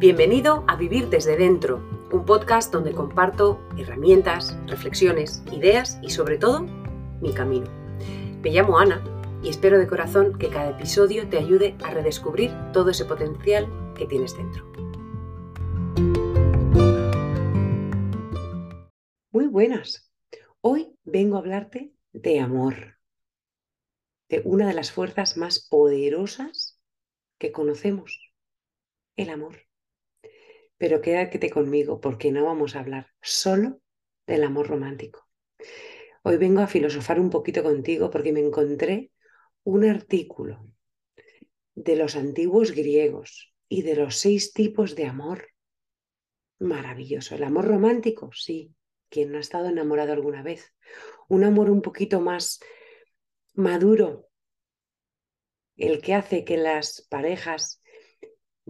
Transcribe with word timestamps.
Bienvenido 0.00 0.64
a 0.66 0.76
Vivir 0.76 1.10
desde 1.10 1.36
Dentro, 1.36 1.76
un 2.10 2.24
podcast 2.24 2.72
donde 2.72 2.94
comparto 2.94 3.60
herramientas, 3.76 4.56
reflexiones, 4.66 5.42
ideas 5.52 5.98
y 6.00 6.08
sobre 6.08 6.38
todo 6.38 6.62
mi 7.20 7.34
camino. 7.34 7.66
Me 8.40 8.48
llamo 8.48 8.78
Ana 8.78 9.04
y 9.42 9.50
espero 9.50 9.78
de 9.78 9.86
corazón 9.86 10.38
que 10.38 10.48
cada 10.48 10.70
episodio 10.70 11.28
te 11.28 11.36
ayude 11.36 11.76
a 11.84 11.90
redescubrir 11.90 12.50
todo 12.72 12.88
ese 12.88 13.04
potencial 13.04 13.68
que 13.94 14.06
tienes 14.06 14.34
dentro. 14.34 14.64
Muy 19.30 19.48
buenas. 19.48 20.10
Hoy 20.62 20.96
vengo 21.04 21.36
a 21.36 21.40
hablarte 21.40 21.92
de 22.14 22.40
amor, 22.40 22.96
de 24.30 24.40
una 24.46 24.66
de 24.66 24.72
las 24.72 24.92
fuerzas 24.92 25.36
más 25.36 25.58
poderosas 25.68 26.80
que 27.36 27.52
conocemos, 27.52 28.32
el 29.16 29.28
amor. 29.28 29.69
Pero 30.80 31.02
quédate 31.02 31.50
conmigo 31.50 32.00
porque 32.00 32.32
no 32.32 32.42
vamos 32.46 32.74
a 32.74 32.80
hablar 32.80 33.08
solo 33.20 33.82
del 34.26 34.42
amor 34.44 34.66
romántico. 34.68 35.28
Hoy 36.22 36.38
vengo 36.38 36.62
a 36.62 36.72
filosofar 36.74 37.20
un 37.20 37.28
poquito 37.28 37.62
contigo 37.62 38.08
porque 38.08 38.32
me 38.32 38.40
encontré 38.40 39.12
un 39.62 39.84
artículo 39.84 40.66
de 41.74 41.96
los 41.96 42.16
antiguos 42.16 42.72
griegos 42.72 43.52
y 43.68 43.82
de 43.82 43.94
los 43.94 44.16
seis 44.16 44.54
tipos 44.54 44.96
de 44.96 45.04
amor. 45.04 45.48
Maravilloso. 46.58 47.34
El 47.34 47.44
amor 47.44 47.66
romántico, 47.66 48.30
sí. 48.32 48.74
Quien 49.10 49.32
no 49.32 49.36
ha 49.36 49.42
estado 49.42 49.68
enamorado 49.68 50.14
alguna 50.14 50.42
vez. 50.42 50.72
Un 51.28 51.44
amor 51.44 51.70
un 51.70 51.82
poquito 51.82 52.22
más 52.22 52.58
maduro. 53.52 54.30
El 55.76 56.00
que 56.00 56.14
hace 56.14 56.42
que 56.46 56.56
las 56.56 57.06
parejas 57.10 57.79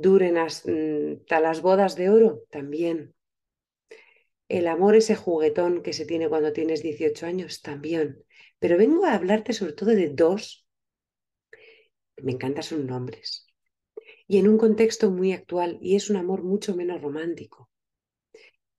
duren 0.01 0.39
hasta 0.39 0.71
mm, 0.71 1.43
las 1.43 1.63
bodas 1.63 1.97
de 1.97 2.11
oro, 2.11 2.45
también. 2.51 3.15
El 4.49 4.67
amor, 4.67 4.97
ese 4.97 5.15
juguetón 5.15 5.83
que 5.83 5.93
se 5.93 6.07
tiene 6.07 6.29
cuando 6.29 6.53
tienes 6.53 6.83
18 6.83 7.27
años, 7.27 7.63
también. 7.63 8.25
Pero 8.59 8.77
vengo 8.77 9.05
a 9.07 9.15
hablarte 9.15 9.53
sobre 9.53 9.73
todo 9.73 9.91
de 9.91 10.09
dos, 10.09 10.67
me 12.17 12.33
encantan 12.33 12.63
sus 12.63 12.85
nombres, 12.85 13.47
y 14.27 14.39
en 14.39 14.49
un 14.49 14.59
contexto 14.59 15.11
muy 15.11 15.33
actual, 15.33 15.79
y 15.81 15.97
es 15.97 16.11
un 16.11 16.17
amor 16.17 16.43
mucho 16.43 16.77
menos 16.77 17.01
romántico. 17.01 17.71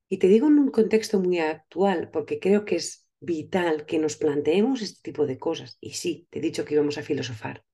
Y 0.08 0.18
te 0.18 0.28
digo 0.28 0.46
en 0.48 0.58
un 0.58 0.70
contexto 0.70 1.20
muy 1.20 1.38
actual 1.38 2.10
porque 2.10 2.38
creo 2.38 2.66
que 2.66 2.76
es 2.76 3.08
vital 3.18 3.86
que 3.86 3.98
nos 3.98 4.16
planteemos 4.16 4.82
este 4.82 5.00
tipo 5.02 5.26
de 5.26 5.38
cosas. 5.38 5.78
Y 5.80 5.92
sí, 5.92 6.26
te 6.28 6.38
he 6.38 6.42
dicho 6.42 6.66
que 6.66 6.74
íbamos 6.74 6.98
a 6.98 7.02
filosofar, 7.02 7.64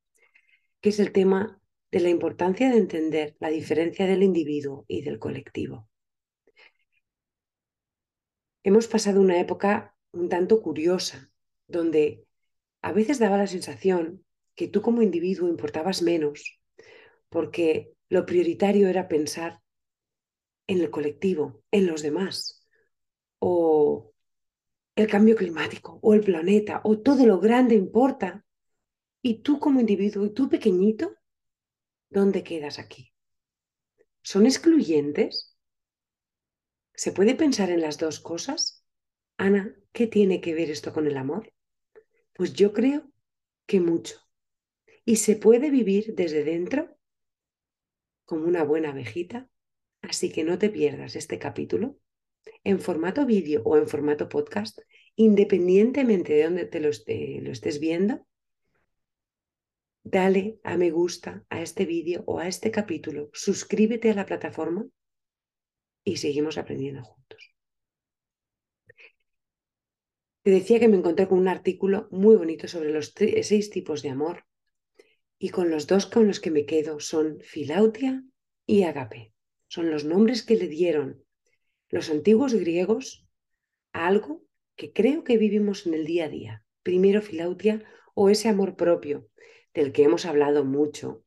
que 0.80 0.90
es 0.90 1.00
el 1.00 1.10
tema 1.10 1.60
de 1.90 2.00
la 2.00 2.10
importancia 2.10 2.70
de 2.70 2.76
entender 2.76 3.36
la 3.40 3.48
diferencia 3.48 4.06
del 4.06 4.22
individuo 4.22 4.84
y 4.88 5.02
del 5.02 5.18
colectivo. 5.18 5.88
Hemos 8.62 8.86
pasado 8.88 9.20
una 9.20 9.40
época 9.40 9.96
un 10.12 10.28
tanto 10.28 10.60
curiosa, 10.60 11.30
donde 11.66 12.26
a 12.82 12.92
veces 12.92 13.18
daba 13.18 13.38
la 13.38 13.46
sensación 13.46 14.24
que 14.54 14.68
tú 14.68 14.82
como 14.82 15.02
individuo 15.02 15.48
importabas 15.48 16.02
menos, 16.02 16.60
porque 17.28 17.92
lo 18.08 18.26
prioritario 18.26 18.88
era 18.88 19.08
pensar 19.08 19.60
en 20.66 20.80
el 20.80 20.90
colectivo, 20.90 21.62
en 21.70 21.86
los 21.86 22.02
demás, 22.02 22.66
o 23.38 24.12
el 24.96 25.06
cambio 25.06 25.36
climático, 25.36 25.98
o 26.02 26.14
el 26.14 26.22
planeta, 26.22 26.80
o 26.84 26.98
todo 26.98 27.24
lo 27.24 27.38
grande 27.38 27.74
importa, 27.74 28.44
y 29.22 29.42
tú 29.42 29.58
como 29.58 29.80
individuo, 29.80 30.26
y 30.26 30.30
tú 30.30 30.48
pequeñito, 30.48 31.17
¿dónde 32.10 32.42
quedas 32.44 32.78
aquí? 32.78 33.12
¿Son 34.22 34.46
excluyentes? 34.46 35.56
¿Se 36.94 37.12
puede 37.12 37.34
pensar 37.34 37.70
en 37.70 37.80
las 37.80 37.98
dos 37.98 38.20
cosas? 38.20 38.84
Ana, 39.36 39.74
¿qué 39.92 40.06
tiene 40.06 40.40
que 40.40 40.54
ver 40.54 40.70
esto 40.70 40.92
con 40.92 41.06
el 41.06 41.16
amor? 41.16 41.52
Pues 42.34 42.52
yo 42.52 42.72
creo 42.72 43.10
que 43.66 43.80
mucho. 43.80 44.16
Y 45.04 45.16
se 45.16 45.36
puede 45.36 45.70
vivir 45.70 46.14
desde 46.14 46.44
dentro 46.44 46.96
como 48.24 48.46
una 48.46 48.64
buena 48.64 48.90
abejita. 48.90 49.48
Así 50.02 50.30
que 50.30 50.44
no 50.44 50.58
te 50.58 50.70
pierdas 50.70 51.16
este 51.16 51.38
capítulo 51.38 51.98
en 52.64 52.80
formato 52.80 53.26
vídeo 53.26 53.62
o 53.64 53.76
en 53.76 53.88
formato 53.88 54.28
podcast, 54.28 54.78
independientemente 55.16 56.34
de 56.34 56.44
dónde 56.44 56.66
te 56.66 56.80
lo, 56.80 56.88
lo 56.88 57.52
estés 57.52 57.80
viendo. 57.80 58.26
Dale 60.10 60.58
a 60.64 60.78
me 60.78 60.90
gusta 60.90 61.44
a 61.50 61.60
este 61.60 61.84
vídeo 61.84 62.24
o 62.24 62.38
a 62.38 62.48
este 62.48 62.70
capítulo, 62.70 63.28
suscríbete 63.34 64.10
a 64.10 64.14
la 64.14 64.24
plataforma 64.24 64.86
y 66.02 66.16
seguimos 66.16 66.56
aprendiendo 66.56 67.02
juntos. 67.02 67.54
Te 70.42 70.50
decía 70.50 70.80
que 70.80 70.88
me 70.88 70.96
encontré 70.96 71.28
con 71.28 71.38
un 71.38 71.48
artículo 71.48 72.08
muy 72.10 72.36
bonito 72.36 72.68
sobre 72.68 72.90
los 72.90 73.12
seis 73.42 73.68
tipos 73.68 74.00
de 74.00 74.08
amor 74.08 74.46
y 75.38 75.50
con 75.50 75.68
los 75.68 75.86
dos 75.86 76.06
con 76.06 76.26
los 76.26 76.40
que 76.40 76.52
me 76.52 76.64
quedo 76.64 77.00
son 77.00 77.40
Filautia 77.42 78.24
y 78.64 78.84
Agape. 78.84 79.34
Son 79.66 79.90
los 79.90 80.06
nombres 80.06 80.42
que 80.42 80.56
le 80.56 80.68
dieron 80.68 81.22
los 81.90 82.08
antiguos 82.08 82.54
griegos 82.54 83.26
a 83.92 84.06
algo 84.06 84.42
que 84.74 84.90
creo 84.90 85.22
que 85.22 85.36
vivimos 85.36 85.86
en 85.86 85.92
el 85.92 86.06
día 86.06 86.24
a 86.24 86.28
día. 86.30 86.64
Primero 86.82 87.20
Filautia 87.20 87.84
o 88.14 88.30
ese 88.30 88.48
amor 88.48 88.74
propio 88.74 89.28
del 89.78 89.92
que 89.92 90.02
hemos 90.02 90.26
hablado 90.26 90.64
mucho 90.64 91.24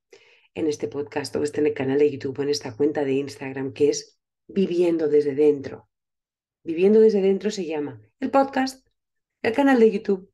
en 0.56 0.68
este 0.68 0.90
podcast 0.90 1.34
o 1.38 1.40
en 1.40 1.46
este 1.46 1.74
canal 1.74 2.00
de 2.00 2.12
YouTube 2.12 2.38
o 2.38 2.44
en 2.44 2.50
esta 2.50 2.76
cuenta 2.76 3.06
de 3.06 3.14
Instagram, 3.14 3.72
que 3.72 3.88
es 3.88 4.20
viviendo 4.46 5.08
desde 5.08 5.36
dentro. 5.36 5.88
Viviendo 6.62 7.00
desde 7.00 7.22
dentro 7.22 7.50
se 7.50 7.66
llama 7.66 8.02
el 8.20 8.30
podcast, 8.30 8.86
el 9.42 9.54
canal 9.54 9.80
de 9.80 9.90
YouTube 9.90 10.34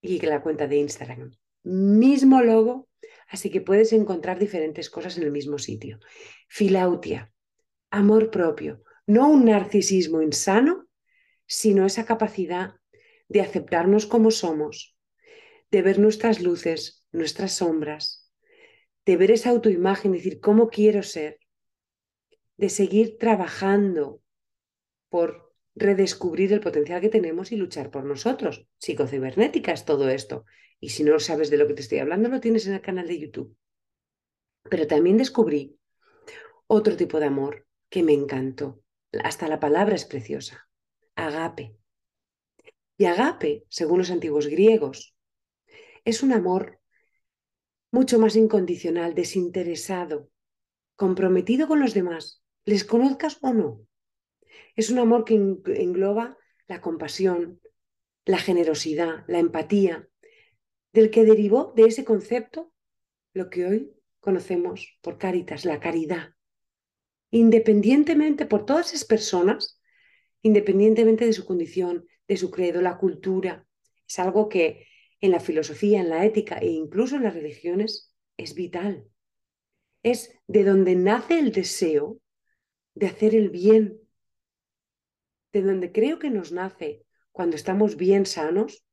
y 0.00 0.20
la 0.20 0.40
cuenta 0.42 0.66
de 0.66 0.78
Instagram. 0.78 1.36
Mismo 1.64 2.40
logo, 2.40 2.88
así 3.28 3.50
que 3.50 3.60
puedes 3.60 3.92
encontrar 3.92 4.38
diferentes 4.38 4.88
cosas 4.88 5.18
en 5.18 5.24
el 5.24 5.32
mismo 5.32 5.58
sitio. 5.58 6.00
Filautia, 6.48 7.30
amor 7.90 8.30
propio, 8.30 8.84
no 9.06 9.28
un 9.28 9.44
narcisismo 9.44 10.22
insano, 10.22 10.88
sino 11.44 11.84
esa 11.84 12.06
capacidad 12.06 12.76
de 13.28 13.42
aceptarnos 13.42 14.06
como 14.06 14.30
somos, 14.30 14.96
de 15.70 15.82
ver 15.82 15.98
nuestras 15.98 16.40
luces, 16.40 17.01
nuestras 17.12 17.52
sombras, 17.52 18.30
de 19.04 19.16
ver 19.16 19.30
esa 19.30 19.50
autoimagen 19.50 20.12
decir 20.12 20.40
cómo 20.40 20.68
quiero 20.68 21.02
ser, 21.02 21.38
de 22.56 22.68
seguir 22.68 23.18
trabajando 23.18 24.22
por 25.08 25.52
redescubrir 25.74 26.52
el 26.52 26.60
potencial 26.60 27.00
que 27.00 27.08
tenemos 27.08 27.52
y 27.52 27.56
luchar 27.56 27.90
por 27.90 28.04
nosotros. 28.04 28.66
Psicocibernética 28.78 29.72
es 29.72 29.84
todo 29.84 30.08
esto. 30.08 30.44
Y 30.80 30.90
si 30.90 31.04
no 31.04 31.18
sabes 31.18 31.50
de 31.50 31.56
lo 31.56 31.66
que 31.66 31.74
te 31.74 31.82
estoy 31.82 31.98
hablando, 31.98 32.28
lo 32.28 32.40
tienes 32.40 32.66
en 32.66 32.74
el 32.74 32.80
canal 32.80 33.06
de 33.06 33.18
YouTube. 33.18 33.56
Pero 34.68 34.86
también 34.86 35.16
descubrí 35.16 35.78
otro 36.66 36.96
tipo 36.96 37.20
de 37.20 37.26
amor 37.26 37.66
que 37.88 38.02
me 38.02 38.12
encantó. 38.12 38.82
Hasta 39.22 39.48
la 39.48 39.60
palabra 39.60 39.94
es 39.94 40.04
preciosa. 40.04 40.68
Agape. 41.14 41.76
Y 42.96 43.04
agape, 43.04 43.64
según 43.68 43.98
los 43.98 44.10
antiguos 44.10 44.46
griegos, 44.46 45.14
es 46.04 46.22
un 46.22 46.32
amor 46.32 46.80
mucho 47.92 48.18
más 48.18 48.34
incondicional, 48.34 49.14
desinteresado, 49.14 50.28
comprometido 50.96 51.68
con 51.68 51.78
los 51.78 51.94
demás, 51.94 52.42
les 52.64 52.84
conozcas 52.84 53.38
o 53.42 53.52
no. 53.52 53.86
Es 54.74 54.90
un 54.90 54.98
amor 54.98 55.24
que 55.24 55.34
engloba 55.34 56.36
la 56.66 56.80
compasión, 56.80 57.60
la 58.24 58.38
generosidad, 58.38 59.24
la 59.28 59.38
empatía, 59.38 60.08
del 60.92 61.10
que 61.10 61.24
derivó 61.24 61.72
de 61.76 61.84
ese 61.84 62.04
concepto 62.04 62.72
lo 63.34 63.50
que 63.50 63.66
hoy 63.66 63.92
conocemos 64.20 64.98
por 65.02 65.18
caritas, 65.18 65.64
la 65.64 65.80
caridad. 65.80 66.34
Independientemente 67.30 68.46
por 68.46 68.64
todas 68.64 68.88
esas 68.88 69.04
personas, 69.04 69.80
independientemente 70.42 71.26
de 71.26 71.32
su 71.32 71.44
condición, 71.44 72.06
de 72.28 72.36
su 72.36 72.50
credo, 72.50 72.80
la 72.80 72.98
cultura, 72.98 73.66
es 74.06 74.18
algo 74.18 74.48
que 74.48 74.86
en 75.22 75.30
la 75.30 75.40
filosofía, 75.40 76.00
en 76.00 76.10
la 76.10 76.26
ética 76.26 76.58
e 76.58 76.66
incluso 76.66 77.16
en 77.16 77.22
las 77.22 77.32
religiones 77.32 78.12
es 78.36 78.54
vital. 78.54 79.08
Es 80.02 80.36
de 80.48 80.64
donde 80.64 80.96
nace 80.96 81.38
el 81.38 81.52
deseo 81.52 82.20
de 82.94 83.06
hacer 83.06 83.34
el 83.34 83.48
bien, 83.48 84.00
de 85.52 85.62
donde 85.62 85.92
creo 85.92 86.18
que 86.18 86.28
nos 86.28 86.52
nace 86.52 87.04
cuando 87.30 87.56
estamos 87.56 87.96
bien 87.96 88.26
sanos, 88.26 88.84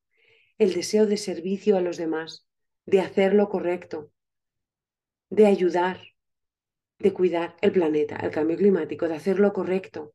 el 0.58 0.74
deseo 0.74 1.08
de 1.08 1.18
servicio 1.18 1.78
a 1.78 1.82
los 1.82 1.98
demás, 1.98 2.48
de 2.86 3.02
hacer 3.02 3.34
lo 3.34 3.50
correcto, 3.50 4.12
de 5.30 5.48
ayudar, 5.48 6.00
de 7.00 7.12
cuidar 7.12 7.58
el 7.62 7.72
planeta, 7.72 8.18
el 8.18 8.30
cambio 8.30 8.56
climático, 8.56 9.08
de 9.08 9.16
hacer 9.16 9.40
lo 9.40 9.52
correcto 9.52 10.14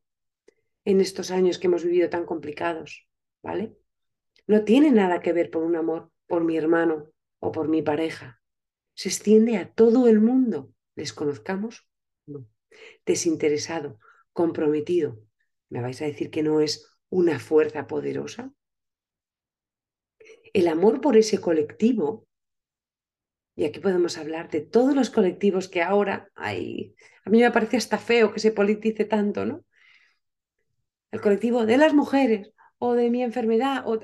en 0.85 1.01
estos 1.01 1.31
años 1.31 1.59
que 1.59 1.67
hemos 1.67 1.83
vivido 1.83 2.09
tan 2.09 2.25
complicados, 2.25 3.09
¿vale? 3.43 3.75
No 4.47 4.65
tiene 4.65 4.91
nada 4.91 5.21
que 5.21 5.33
ver 5.33 5.51
por 5.51 5.63
un 5.63 5.77
amor 5.77 6.11
por 6.27 6.45
mi 6.45 6.57
hermano 6.57 7.11
o 7.39 7.53
por 7.53 7.69
mi 7.69 7.83
pareja. 7.83 8.41
Se 8.95 9.09
extiende 9.09 9.57
a 9.57 9.73
todo 9.73 10.09
el 10.09 10.21
mundo, 10.21 10.73
les 10.95 11.13
conozcamos 11.13 11.89
no. 12.27 12.47
desinteresado, 13.05 13.99
comprometido, 14.33 15.21
¿me 15.69 15.81
vais 15.81 16.01
a 16.03 16.07
decir 16.07 16.31
que 16.31 16.43
no 16.43 16.61
es 16.61 16.87
una 17.09 17.39
fuerza 17.39 17.87
poderosa? 17.87 18.53
El 20.53 20.69
amor 20.69 21.01
por 21.01 21.17
ese 21.17 21.41
colectivo, 21.41 22.27
y 23.57 23.65
aquí 23.65 23.81
podemos 23.81 24.19
hablar 24.19 24.51
de 24.51 24.61
todos 24.61 24.95
los 24.95 25.11
colectivos 25.11 25.69
que 25.69 25.83
ahora 25.83 26.31
hay, 26.35 26.95
a 27.25 27.31
mí 27.31 27.41
me 27.41 27.51
parece 27.51 27.77
hasta 27.77 27.99
feo 27.99 28.33
que 28.33 28.41
se 28.41 28.53
politice 28.53 29.05
tanto, 29.05 29.45
¿no? 29.45 29.65
El 31.11 31.21
colectivo 31.21 31.65
de 31.65 31.77
las 31.77 31.95
mujeres 31.95 32.53
o 32.79 32.95
de 32.95 33.11
mi 33.11 33.23
enfermedad, 33.23 33.85
o... 33.87 34.01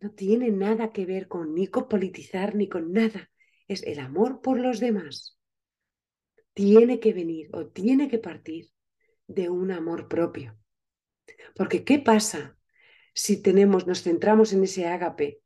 no 0.00 0.10
tiene 0.12 0.50
nada 0.50 0.92
que 0.92 1.04
ver 1.04 1.28
con 1.28 1.54
ni 1.54 1.66
con 1.66 1.88
politizar 1.88 2.54
ni 2.54 2.68
con 2.68 2.92
nada, 2.92 3.30
es 3.68 3.82
el 3.82 3.98
amor 3.98 4.40
por 4.40 4.58
los 4.58 4.80
demás. 4.80 5.38
Tiene 6.54 7.00
que 7.00 7.12
venir 7.12 7.50
o 7.52 7.66
tiene 7.66 8.08
que 8.08 8.18
partir 8.18 8.70
de 9.26 9.48
un 9.50 9.70
amor 9.70 10.08
propio. 10.08 10.58
Porque 11.54 11.84
¿qué 11.84 11.98
pasa 11.98 12.56
si 13.14 13.42
tenemos, 13.42 13.86
nos 13.86 14.02
centramos 14.02 14.52
en 14.52 14.64
ese 14.64 14.86
ágape 14.86 15.40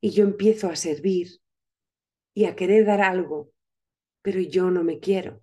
y 0.00 0.10
yo 0.10 0.24
empiezo 0.24 0.68
a 0.68 0.76
servir 0.76 1.40
y 2.32 2.46
a 2.46 2.56
querer 2.56 2.86
dar 2.86 3.00
algo, 3.00 3.52
pero 4.22 4.40
yo 4.40 4.70
no 4.70 4.82
me 4.82 4.98
quiero? 4.98 5.42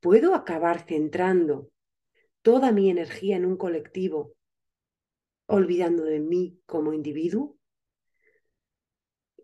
¿Puedo 0.00 0.34
acabar 0.34 0.86
centrando 0.86 1.70
toda 2.42 2.70
mi 2.70 2.90
energía 2.90 3.36
en 3.36 3.46
un 3.46 3.56
colectivo, 3.56 4.35
olvidando 5.46 6.04
de 6.04 6.20
mí 6.20 6.60
como 6.66 6.92
individuo? 6.92 7.56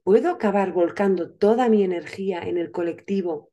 ¿Puedo 0.02 0.30
acabar 0.30 0.72
volcando 0.72 1.32
toda 1.32 1.68
mi 1.68 1.84
energía 1.84 2.40
en 2.40 2.58
el 2.58 2.72
colectivo 2.72 3.52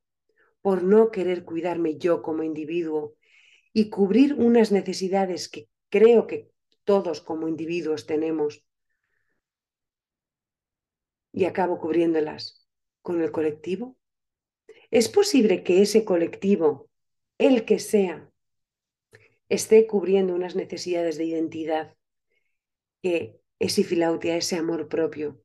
por 0.62 0.84
no 0.84 1.12
querer 1.12 1.46
cuidarme 1.46 1.98
yo 1.98 2.22
como 2.22 2.44
individuo 2.44 3.16
y 3.72 3.90
cubrir 3.90 4.34
unas 4.34 4.72
necesidades 4.72 5.48
que 5.48 5.70
creo 5.90 6.26
que 6.26 6.50
todos 6.84 7.22
como 7.22 7.48
individuos 7.48 8.08
tenemos 8.08 8.66
y 11.32 11.46
acabo 11.46 11.80
cubriéndolas 11.80 12.68
con 13.02 13.22
el 13.22 13.32
colectivo? 13.32 13.96
¿Es 14.90 15.08
posible 15.08 15.64
que 15.64 15.84
ese 15.84 16.04
colectivo, 16.04 16.90
el 17.38 17.64
que 17.64 17.78
sea, 17.78 18.32
esté 19.50 19.86
cubriendo 19.86 20.34
unas 20.34 20.56
necesidades 20.56 21.18
de 21.18 21.26
identidad 21.26 21.96
que 23.02 23.40
ese 23.60 23.84
filautia, 23.84 24.38
ese 24.38 24.56
amor 24.56 24.88
propio, 24.88 25.42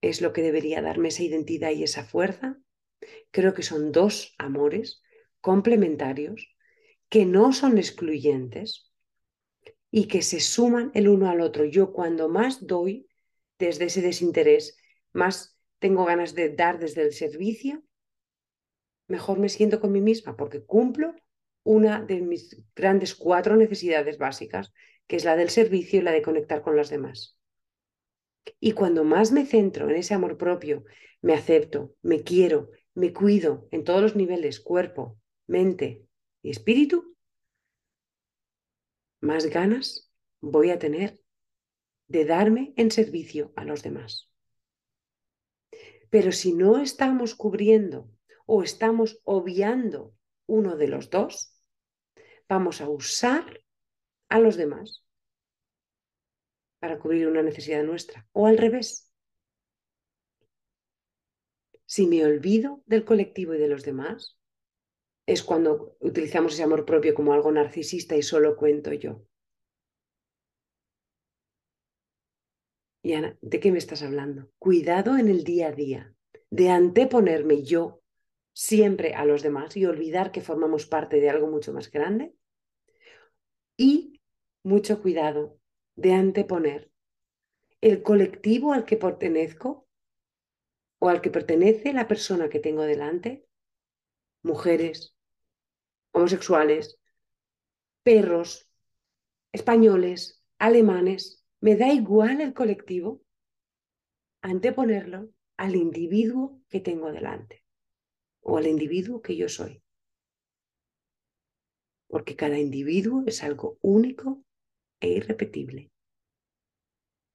es 0.00 0.20
lo 0.20 0.32
que 0.32 0.42
debería 0.42 0.82
darme 0.82 1.08
esa 1.08 1.22
identidad 1.22 1.70
y 1.70 1.82
esa 1.82 2.04
fuerza? 2.04 2.58
Creo 3.30 3.54
que 3.54 3.62
son 3.62 3.92
dos 3.92 4.34
amores 4.38 5.02
complementarios 5.40 6.54
que 7.08 7.24
no 7.24 7.52
son 7.52 7.78
excluyentes 7.78 8.90
y 9.90 10.08
que 10.08 10.22
se 10.22 10.40
suman 10.40 10.90
el 10.94 11.08
uno 11.08 11.30
al 11.30 11.40
otro. 11.40 11.64
Yo 11.64 11.92
cuando 11.92 12.28
más 12.28 12.66
doy 12.66 13.08
desde 13.58 13.86
ese 13.86 14.02
desinterés, 14.02 14.76
más 15.12 15.58
tengo 15.78 16.04
ganas 16.04 16.34
de 16.34 16.50
dar 16.50 16.78
desde 16.78 17.02
el 17.02 17.12
servicio, 17.12 17.82
mejor 19.08 19.38
me 19.38 19.48
siento 19.48 19.80
con 19.80 19.92
mí 19.92 20.00
misma 20.00 20.36
porque 20.36 20.64
cumplo 20.64 21.14
una 21.62 22.02
de 22.02 22.20
mis 22.20 22.64
grandes 22.74 23.14
cuatro 23.14 23.56
necesidades 23.56 24.18
básicas, 24.18 24.72
que 25.06 25.16
es 25.16 25.24
la 25.24 25.36
del 25.36 25.50
servicio 25.50 26.00
y 26.00 26.02
la 26.02 26.12
de 26.12 26.22
conectar 26.22 26.62
con 26.62 26.76
los 26.76 26.90
demás. 26.90 27.38
Y 28.60 28.72
cuando 28.72 29.04
más 29.04 29.32
me 29.32 29.46
centro 29.46 29.88
en 29.88 29.96
ese 29.96 30.14
amor 30.14 30.36
propio, 30.36 30.84
me 31.20 31.34
acepto, 31.34 31.94
me 32.02 32.22
quiero, 32.22 32.70
me 32.94 33.12
cuido 33.12 33.68
en 33.70 33.84
todos 33.84 34.02
los 34.02 34.16
niveles, 34.16 34.60
cuerpo, 34.60 35.18
mente 35.46 36.04
y 36.42 36.50
espíritu, 36.50 37.16
más 39.20 39.46
ganas 39.46 40.12
voy 40.40 40.70
a 40.70 40.78
tener 40.78 41.20
de 42.08 42.24
darme 42.24 42.72
en 42.76 42.90
servicio 42.90 43.52
a 43.56 43.64
los 43.64 43.82
demás. 43.82 44.30
Pero 46.10 46.32
si 46.32 46.52
no 46.52 46.78
estamos 46.78 47.34
cubriendo 47.34 48.08
o 48.46 48.62
estamos 48.62 49.20
obviando 49.24 50.14
uno 50.46 50.76
de 50.76 50.88
los 50.88 51.10
dos, 51.10 51.56
vamos 52.48 52.80
a 52.80 52.88
usar 52.88 53.60
a 54.28 54.40
los 54.40 54.56
demás 54.56 55.04
para 56.78 56.98
cubrir 56.98 57.26
una 57.28 57.42
necesidad 57.42 57.82
nuestra 57.82 58.26
o 58.32 58.46
al 58.46 58.58
revés. 58.58 59.10
Si 61.86 62.06
me 62.06 62.24
olvido 62.24 62.82
del 62.86 63.04
colectivo 63.04 63.54
y 63.54 63.58
de 63.58 63.68
los 63.68 63.84
demás, 63.84 64.36
es 65.26 65.42
cuando 65.42 65.96
utilizamos 66.00 66.54
ese 66.54 66.62
amor 66.62 66.84
propio 66.84 67.14
como 67.14 67.32
algo 67.32 67.50
narcisista 67.50 68.16
y 68.16 68.22
solo 68.22 68.56
cuento 68.56 68.92
yo. 68.92 69.22
Y 73.02 73.12
Ana, 73.12 73.38
¿de 73.40 73.60
qué 73.60 73.70
me 73.70 73.78
estás 73.78 74.02
hablando? 74.02 74.50
Cuidado 74.58 75.16
en 75.16 75.28
el 75.28 75.44
día 75.44 75.68
a 75.68 75.72
día, 75.72 76.12
de 76.50 76.70
anteponerme 76.70 77.62
yo 77.62 78.02
siempre 78.52 79.14
a 79.14 79.24
los 79.24 79.42
demás 79.42 79.76
y 79.76 79.86
olvidar 79.86 80.32
que 80.32 80.40
formamos 80.40 80.86
parte 80.86 81.20
de 81.20 81.30
algo 81.30 81.46
mucho 81.46 81.72
más 81.72 81.90
grande. 81.90 82.34
Y 83.76 84.15
mucho 84.66 85.00
cuidado 85.00 85.60
de 85.94 86.12
anteponer 86.12 86.90
el 87.80 88.02
colectivo 88.02 88.72
al 88.72 88.84
que 88.84 88.96
pertenezco 88.96 89.86
o 90.98 91.08
al 91.08 91.20
que 91.20 91.30
pertenece 91.30 91.92
la 91.92 92.08
persona 92.08 92.48
que 92.48 92.58
tengo 92.58 92.82
delante, 92.82 93.46
mujeres, 94.42 95.14
homosexuales, 96.10 96.98
perros, 98.02 98.68
españoles, 99.52 100.42
alemanes, 100.58 101.44
me 101.60 101.76
da 101.76 101.92
igual 101.92 102.40
el 102.40 102.52
colectivo, 102.52 103.22
anteponerlo 104.40 105.30
al 105.56 105.76
individuo 105.76 106.60
que 106.68 106.80
tengo 106.80 107.12
delante 107.12 107.62
o 108.40 108.58
al 108.58 108.66
individuo 108.66 109.22
que 109.22 109.36
yo 109.36 109.48
soy. 109.48 109.80
Porque 112.08 112.34
cada 112.34 112.58
individuo 112.58 113.22
es 113.26 113.44
algo 113.44 113.78
único 113.80 114.44
e 115.00 115.08
irrepetible, 115.08 115.90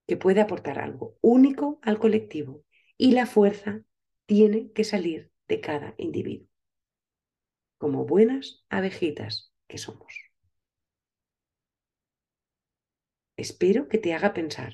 que 0.08 0.18
puede 0.18 0.42
aportar 0.42 0.80
algo 0.80 1.18
único 1.22 1.80
al 1.82 2.00
colectivo 2.00 2.64
y 2.98 3.12
la 3.12 3.26
fuerza 3.26 3.84
tiene 4.26 4.72
que 4.72 4.84
salir 4.84 5.32
de 5.48 5.62
cada 5.62 5.96
individuo 5.98 6.52
como 7.82 8.06
buenas 8.06 8.64
abejitas 8.70 9.52
que 9.68 9.80
somos. 9.80 10.14
Espero 13.38 13.88
que 13.88 13.98
te 13.98 14.14
haga 14.14 14.36
pensar 14.36 14.74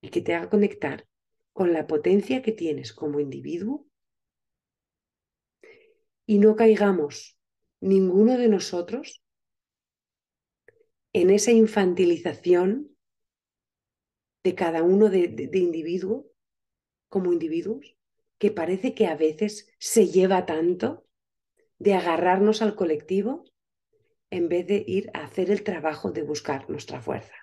y 0.00 0.08
que 0.08 0.22
te 0.22 0.34
haga 0.34 0.50
conectar 0.50 1.06
con 1.52 1.72
la 1.72 1.86
potencia 1.86 2.42
que 2.42 2.50
tienes 2.50 2.92
como 2.92 3.20
individuo 3.20 3.86
y 6.26 6.40
no 6.40 6.56
caigamos 6.56 7.38
ninguno 7.80 8.36
de 8.36 8.48
nosotros 8.48 9.22
en 11.16 11.30
esa 11.30 11.50
infantilización 11.50 12.94
de 14.44 14.54
cada 14.54 14.82
uno 14.82 15.08
de, 15.08 15.28
de 15.28 15.58
individuo 15.58 16.30
como 17.08 17.32
individuos 17.32 17.96
que 18.36 18.50
parece 18.50 18.94
que 18.94 19.06
a 19.06 19.16
veces 19.16 19.72
se 19.78 20.08
lleva 20.08 20.44
tanto 20.44 21.06
de 21.78 21.94
agarrarnos 21.94 22.60
al 22.60 22.76
colectivo 22.76 23.46
en 24.28 24.50
vez 24.50 24.66
de 24.66 24.84
ir 24.86 25.10
a 25.14 25.24
hacer 25.24 25.50
el 25.50 25.64
trabajo 25.64 26.12
de 26.12 26.22
buscar 26.22 26.68
nuestra 26.68 27.00
fuerza. 27.00 27.34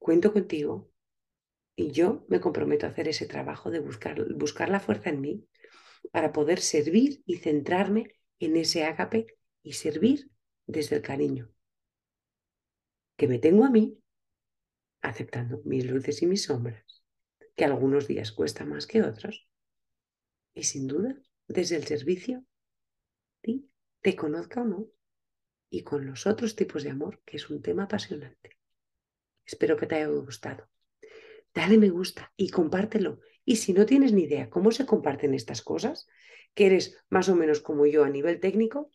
Cuento 0.00 0.32
contigo 0.32 0.90
y 1.76 1.92
yo 1.92 2.24
me 2.26 2.40
comprometo 2.40 2.86
a 2.86 2.88
hacer 2.88 3.06
ese 3.06 3.26
trabajo 3.26 3.70
de 3.70 3.78
buscar, 3.78 4.34
buscar 4.34 4.68
la 4.68 4.80
fuerza 4.80 5.10
en 5.10 5.20
mí 5.20 5.46
para 6.10 6.32
poder 6.32 6.58
servir 6.58 7.22
y 7.26 7.36
centrarme 7.36 8.16
en 8.40 8.56
ese 8.56 8.82
ágape 8.82 9.28
y 9.62 9.74
servir 9.74 10.32
desde 10.70 10.96
el 10.96 11.02
cariño 11.02 11.52
que 13.16 13.28
me 13.28 13.38
tengo 13.38 13.66
a 13.66 13.70
mí, 13.70 13.98
aceptando 15.02 15.60
mis 15.64 15.84
luces 15.84 16.22
y 16.22 16.26
mis 16.26 16.44
sombras, 16.44 17.04
que 17.54 17.66
algunos 17.66 18.08
días 18.08 18.32
cuesta 18.32 18.64
más 18.64 18.86
que 18.86 19.02
otros, 19.02 19.46
y 20.54 20.62
sin 20.62 20.86
duda 20.86 21.20
desde 21.46 21.76
el 21.76 21.84
servicio, 21.84 22.44
te 24.00 24.16
conozca 24.16 24.62
o 24.62 24.64
no, 24.64 24.88
y 25.68 25.82
con 25.82 26.06
los 26.06 26.26
otros 26.26 26.56
tipos 26.56 26.82
de 26.82 26.90
amor, 26.90 27.20
que 27.26 27.36
es 27.36 27.50
un 27.50 27.60
tema 27.60 27.82
apasionante. 27.82 28.58
Espero 29.44 29.76
que 29.76 29.86
te 29.86 29.96
haya 29.96 30.06
gustado. 30.06 30.70
Dale 31.52 31.76
me 31.76 31.90
gusta 31.90 32.32
y 32.36 32.48
compártelo. 32.48 33.20
Y 33.44 33.56
si 33.56 33.74
no 33.74 33.84
tienes 33.84 34.14
ni 34.14 34.22
idea 34.22 34.48
cómo 34.48 34.70
se 34.70 34.86
comparten 34.86 35.34
estas 35.34 35.60
cosas, 35.60 36.08
que 36.54 36.66
eres 36.66 36.96
más 37.10 37.28
o 37.28 37.36
menos 37.36 37.60
como 37.60 37.84
yo 37.84 38.04
a 38.04 38.08
nivel 38.08 38.40
técnico, 38.40 38.90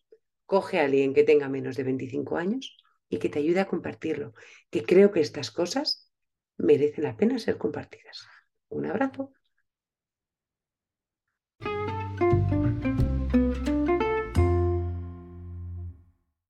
coge 0.45 0.79
a 0.79 0.85
alguien 0.85 1.13
que 1.13 1.23
tenga 1.23 1.49
menos 1.49 1.75
de 1.75 1.83
25 1.83 2.37
años 2.37 2.77
y 3.09 3.19
que 3.19 3.29
te 3.29 3.39
ayude 3.39 3.59
a 3.61 3.67
compartirlo, 3.67 4.33
que 4.69 4.83
creo 4.83 5.11
que 5.11 5.21
estas 5.21 5.51
cosas 5.51 6.11
merecen 6.57 7.03
la 7.03 7.17
pena 7.17 7.39
ser 7.39 7.57
compartidas. 7.57 8.27
Un 8.69 8.85
abrazo. 8.87 9.31